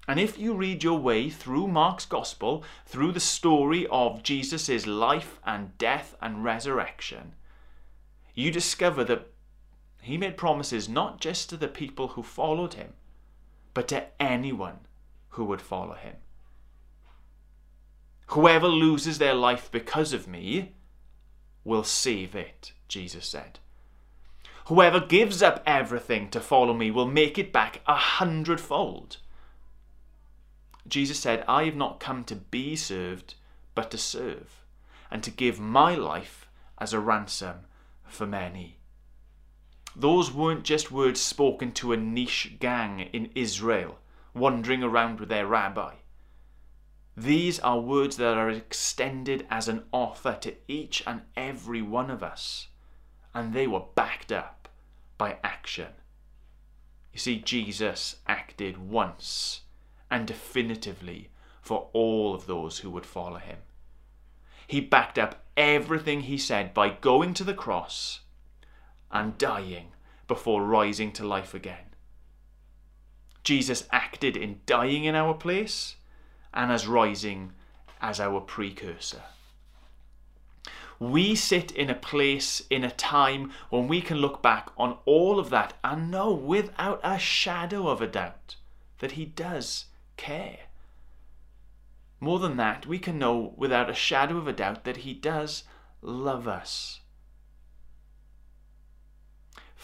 And 0.09 0.21
if 0.21 0.39
you 0.39 0.55
read 0.55 0.85
your 0.85 0.99
way 0.99 1.29
through 1.31 1.67
Mark's 1.67 2.07
Gospel, 2.07 2.65
through 2.87 3.13
the 3.13 3.21
story 3.21 3.87
of 3.91 4.23
Jesus' 4.23 4.87
life 4.87 5.41
and 5.45 5.77
death 5.79 6.17
and 6.23 6.45
resurrection, 6.45 7.35
you 8.35 8.51
discover 8.51 9.03
that 9.05 9.27
he 10.01 10.17
made 10.17 10.37
promises 10.37 10.89
not 10.89 11.21
just 11.21 11.51
to 11.51 11.57
the 11.57 11.67
people 11.67 12.09
who 12.09 12.23
followed 12.23 12.75
him, 12.75 12.93
but 13.77 13.89
to 13.89 14.03
anyone 14.19 14.79
who 15.29 15.45
would 15.45 15.61
follow 15.61 15.93
him. 15.93 16.15
Whoever 18.29 18.69
loses 18.69 19.19
their 19.19 19.35
life 19.35 19.69
because 19.71 20.15
of 20.15 20.27
me 20.27 20.73
will 21.63 21.85
save 21.85 22.35
it, 22.35 22.73
Jesus 22.89 23.29
said. 23.29 23.59
Whoever 24.69 24.99
gives 24.99 25.43
up 25.43 25.63
everything 25.67 26.31
to 26.31 26.41
follow 26.41 26.73
me 26.73 26.91
will 26.91 27.07
make 27.07 27.37
it 27.37 27.53
back 27.53 27.83
a 27.87 27.97
hundredfold. 27.97 29.19
Jesus 30.89 31.19
said, 31.19 31.45
I 31.47 31.65
have 31.65 31.77
not 31.77 32.01
come 32.01 32.25
to 32.25 32.35
be 32.35 32.77
served, 32.77 33.35
but 33.75 33.91
to 33.91 33.99
serve, 33.99 34.65
and 35.11 35.23
to 35.23 35.31
give 35.31 35.61
my 35.61 35.95
life 35.95 36.49
as 36.79 36.95
a 36.95 36.99
ransom 36.99 37.67
for 38.07 38.27
many. 38.27 38.76
Those 39.99 40.31
weren't 40.31 40.65
just 40.65 40.93
words 40.93 41.23
spoken 41.23 41.73
to 41.73 41.95
a 41.95 41.97
niche 41.97 42.57
gang 42.61 43.01
in 43.01 43.31
Israel, 43.35 43.99
wandering 44.35 44.83
around 44.83 45.21
with 45.21 45.31
their 45.31 45.47
rabbi. 45.47 45.95
These 47.17 47.59
are 47.61 47.81
words 47.81 48.19
that 48.19 48.37
are 48.37 48.51
extended 48.51 49.47
as 49.49 49.69
an 49.69 49.85
offer 49.93 50.37
to 50.43 50.55
each 50.69 51.03
and 51.07 51.23
every 51.35 51.81
one 51.81 52.11
of 52.11 52.23
us, 52.23 52.69
and 53.33 53.55
they 53.55 53.67
were 53.67 53.85
backed 53.95 54.31
up 54.31 54.69
by 55.17 55.39
action. 55.43 55.95
You 57.15 57.19
see, 57.19 57.39
Jesus 57.39 58.17
acted 58.27 58.77
once 58.77 59.63
and 60.11 60.27
definitively 60.27 61.31
for 61.63 61.89
all 61.95 62.35
of 62.35 62.47
those 62.47 62.81
who 62.81 62.91
would 62.91 63.07
follow 63.07 63.39
him. 63.39 63.61
He 64.67 64.83
backed 64.83 65.19
up 65.19 65.47
everything 65.57 66.21
he 66.23 66.37
said 66.37 66.75
by 66.75 66.91
going 66.91 67.33
to 67.33 67.45
the 67.45 67.55
cross 67.55 68.21
and 69.17 69.39
dying 69.39 69.87
before 70.29 70.63
rising 70.63 71.11
to 71.11 71.27
life 71.27 71.55
again. 71.55 71.95
Jesus 73.43 73.89
acted 73.91 74.37
in 74.37 74.61
dying 74.67 75.05
in 75.05 75.15
our 75.15 75.33
place 75.33 75.97
and 76.53 76.71
as 76.71 76.87
rising 76.87 77.53
as 78.01 78.21
our 78.21 78.41
precursor. 78.41 79.23
We 80.99 81.35
sit 81.35 81.71
in 81.73 81.89
a 81.89 81.95
place, 81.95 82.63
in 82.69 82.85
a 82.85 82.91
time 82.91 83.53
when 83.71 83.89
we 83.89 84.03
can 84.03 84.19
look 84.19 84.43
back 84.43 84.69
on 84.77 84.99
all 85.07 85.39
of 85.39 85.49
that 85.51 85.75
and 85.83 86.11
know 86.11 86.33
without 86.33 87.01
a 87.03 87.19
shadow 87.19 87.89
of 87.89 88.03
a 88.03 88.07
doubt 88.07 88.57
that 88.99 89.13
He 89.13 89.25
does 89.25 89.87
care. 90.17 90.59
More 92.21 92.39
than 92.39 92.57
that, 92.57 92.87
we 92.87 92.99
can 92.99 93.19
know 93.19 93.55
without 93.57 93.89
a 93.89 93.95
shadow 93.95 94.37
of 94.37 94.49
a 94.49 94.53
doubt 94.53 94.85
that 94.85 94.99
He 94.99 95.15
does 95.15 95.65
love 96.03 96.49
us. 96.49 97.01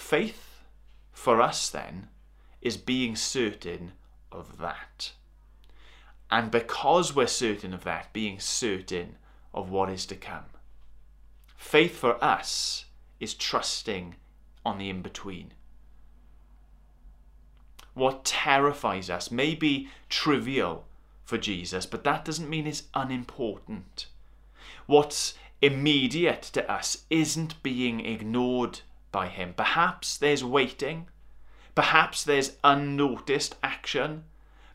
Faith 0.02 0.60
for 1.10 1.40
us 1.40 1.70
then 1.70 2.08
is 2.60 2.76
being 2.76 3.16
certain 3.16 3.92
of 4.30 4.58
that. 4.58 5.12
And 6.30 6.50
because 6.50 7.14
we're 7.14 7.26
certain 7.26 7.72
of 7.72 7.84
that, 7.84 8.12
being 8.12 8.38
certain 8.38 9.16
of 9.54 9.70
what 9.70 9.88
is 9.88 10.04
to 10.06 10.16
come. 10.16 10.46
Faith 11.56 11.96
for 11.96 12.22
us 12.22 12.86
is 13.20 13.32
trusting 13.32 14.16
on 14.66 14.76
the 14.76 14.90
in 14.90 15.00
between. 15.00 15.54
What 17.94 18.26
terrifies 18.26 19.08
us 19.08 19.30
may 19.30 19.54
be 19.54 19.88
trivial 20.10 20.84
for 21.24 21.38
Jesus, 21.38 21.86
but 21.86 22.04
that 22.04 22.24
doesn't 22.24 22.50
mean 22.50 22.66
it's 22.66 22.88
unimportant. 22.92 24.08
What's 24.86 25.34
immediate 25.62 26.42
to 26.52 26.70
us 26.70 27.04
isn't 27.08 27.62
being 27.62 28.04
ignored 28.04 28.80
by 29.12 29.28
him. 29.28 29.54
Perhaps 29.56 30.16
there's 30.16 30.42
waiting, 30.42 31.06
perhaps 31.74 32.24
there's 32.24 32.56
unnoticed 32.64 33.56
action, 33.62 34.24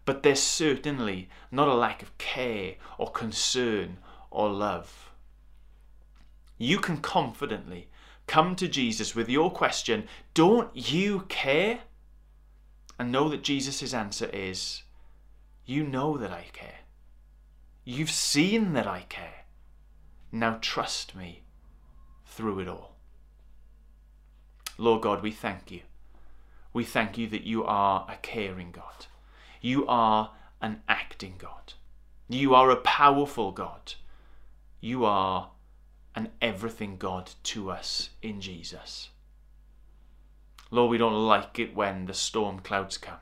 but 0.05 0.23
there's 0.23 0.41
certainly 0.41 1.27
not 1.51 1.67
a 1.67 1.73
lack 1.73 2.01
of 2.01 2.17
care 2.17 2.75
or 2.97 3.11
concern 3.11 3.97
or 4.31 4.49
love. 4.49 5.11
You 6.57 6.79
can 6.79 6.97
confidently 6.97 7.89
come 8.25 8.55
to 8.55 8.67
Jesus 8.67 9.15
with 9.15 9.29
your 9.29 9.51
question 9.51 10.07
Don't 10.33 10.69
you 10.75 11.25
care? 11.27 11.79
And 12.99 13.11
know 13.11 13.29
that 13.29 13.43
Jesus' 13.43 13.93
answer 13.93 14.29
is, 14.33 14.83
You 15.65 15.83
know 15.83 16.17
that 16.17 16.31
I 16.31 16.45
care. 16.53 16.79
You've 17.83 18.11
seen 18.11 18.73
that 18.73 18.87
I 18.87 19.01
care. 19.07 19.45
Now 20.31 20.57
trust 20.61 21.15
me 21.15 21.43
through 22.25 22.59
it 22.59 22.67
all. 22.67 22.96
Lord 24.77 25.01
God, 25.01 25.23
we 25.23 25.31
thank 25.31 25.71
you. 25.71 25.81
We 26.73 26.83
thank 26.83 27.17
you 27.17 27.27
that 27.29 27.43
you 27.43 27.63
are 27.63 28.05
a 28.09 28.17
caring 28.17 28.71
God. 28.71 29.07
You 29.61 29.87
are 29.87 30.31
an 30.61 30.81
acting 30.87 31.35
God. 31.37 31.73
You 32.29 32.53
are 32.53 32.69
a 32.69 32.75
powerful 32.75 33.51
God. 33.51 33.93
You 34.79 35.05
are 35.05 35.49
an 36.15 36.29
everything 36.41 36.97
God 36.97 37.31
to 37.43 37.71
us 37.71 38.09
in 38.21 38.41
Jesus. 38.41 39.09
Lord, 40.69 40.91
we 40.91 40.97
don't 40.97 41.27
like 41.27 41.57
it 41.57 41.75
when 41.75 42.05
the 42.05 42.13
storm 42.13 42.59
clouds 42.59 42.97
come. 42.97 43.19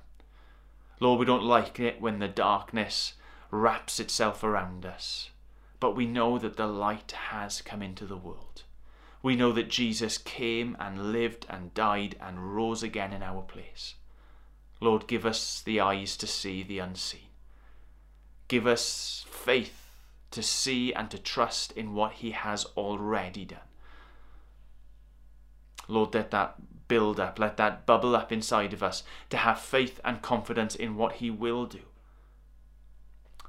Lord, 0.99 1.19
we 1.19 1.25
don't 1.25 1.43
like 1.43 1.79
it 1.79 2.01
when 2.01 2.19
the 2.19 2.27
darkness 2.27 3.13
wraps 3.51 3.99
itself 3.99 4.43
around 4.43 4.85
us. 4.85 5.29
But 5.79 5.95
we 5.95 6.05
know 6.05 6.37
that 6.39 6.57
the 6.57 6.67
light 6.67 7.11
has 7.29 7.61
come 7.61 7.81
into 7.81 8.05
the 8.05 8.17
world. 8.17 8.63
We 9.25 9.35
know 9.35 9.51
that 9.53 9.71
Jesus 9.71 10.19
came 10.19 10.77
and 10.79 11.11
lived 11.11 11.47
and 11.49 11.73
died 11.73 12.15
and 12.21 12.55
rose 12.55 12.83
again 12.83 13.11
in 13.11 13.23
our 13.23 13.41
place. 13.41 13.95
Lord, 14.79 15.07
give 15.07 15.25
us 15.25 15.63
the 15.65 15.79
eyes 15.79 16.15
to 16.17 16.27
see 16.27 16.61
the 16.61 16.77
unseen. 16.77 17.31
Give 18.47 18.67
us 18.67 19.25
faith 19.27 19.89
to 20.29 20.43
see 20.43 20.93
and 20.93 21.09
to 21.09 21.17
trust 21.17 21.71
in 21.71 21.95
what 21.95 22.11
He 22.11 22.31
has 22.31 22.65
already 22.77 23.45
done. 23.45 23.67
Lord, 25.87 26.13
let 26.13 26.29
that 26.29 26.87
build 26.87 27.19
up, 27.19 27.39
let 27.39 27.57
that 27.57 27.87
bubble 27.87 28.15
up 28.15 28.31
inside 28.31 28.73
of 28.73 28.83
us 28.83 29.01
to 29.31 29.37
have 29.37 29.59
faith 29.59 29.99
and 30.05 30.21
confidence 30.21 30.75
in 30.75 30.97
what 30.97 31.13
He 31.13 31.31
will 31.31 31.65
do. 31.65 31.81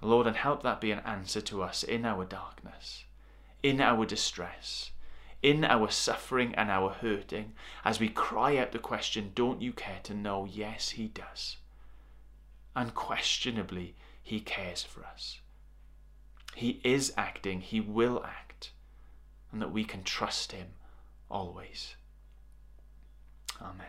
Lord, 0.00 0.26
and 0.26 0.36
help 0.36 0.62
that 0.62 0.80
be 0.80 0.90
an 0.90 1.00
answer 1.00 1.42
to 1.42 1.62
us 1.62 1.82
in 1.82 2.06
our 2.06 2.24
darkness, 2.24 3.04
in 3.62 3.82
our 3.82 4.06
distress, 4.06 4.92
in 5.46 5.64
our 5.64 5.88
suffering 5.88 6.52
and 6.56 6.68
our 6.72 6.90
hurting, 6.90 7.52
as 7.84 8.00
we 8.00 8.08
cry 8.08 8.56
out 8.56 8.72
the 8.72 8.80
question, 8.80 9.30
Don't 9.32 9.62
you 9.62 9.72
care 9.72 10.00
to 10.02 10.12
know? 10.12 10.44
Yes, 10.44 10.90
He 10.90 11.06
does. 11.06 11.58
Unquestionably, 12.74 13.94
He 14.20 14.40
cares 14.40 14.82
for 14.82 15.04
us. 15.04 15.38
He 16.56 16.80
is 16.82 17.12
acting, 17.16 17.60
He 17.60 17.80
will 17.80 18.24
act, 18.24 18.72
and 19.52 19.62
that 19.62 19.70
we 19.70 19.84
can 19.84 20.02
trust 20.02 20.50
Him 20.50 20.66
always. 21.30 21.94
Amen. 23.62 23.86